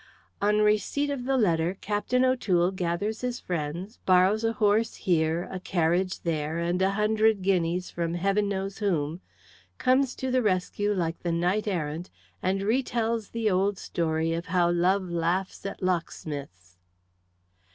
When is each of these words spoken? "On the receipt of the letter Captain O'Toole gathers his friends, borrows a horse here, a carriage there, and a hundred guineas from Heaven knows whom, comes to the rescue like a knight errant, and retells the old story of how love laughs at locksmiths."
"On 0.41 0.57
the 0.57 0.63
receipt 0.63 1.11
of 1.11 1.25
the 1.25 1.37
letter 1.37 1.77
Captain 1.79 2.25
O'Toole 2.25 2.71
gathers 2.71 3.21
his 3.21 3.39
friends, 3.39 3.97
borrows 4.03 4.43
a 4.43 4.53
horse 4.53 4.95
here, 4.95 5.47
a 5.51 5.59
carriage 5.59 6.21
there, 6.21 6.57
and 6.57 6.81
a 6.81 6.93
hundred 6.97 7.43
guineas 7.43 7.91
from 7.91 8.15
Heaven 8.15 8.49
knows 8.49 8.79
whom, 8.79 9.21
comes 9.77 10.15
to 10.15 10.31
the 10.31 10.41
rescue 10.41 10.91
like 10.95 11.17
a 11.23 11.31
knight 11.31 11.67
errant, 11.67 12.09
and 12.41 12.61
retells 12.61 13.29
the 13.29 13.51
old 13.51 13.77
story 13.77 14.33
of 14.33 14.47
how 14.47 14.71
love 14.71 15.03
laughs 15.11 15.67
at 15.67 15.83
locksmiths." 15.83 16.79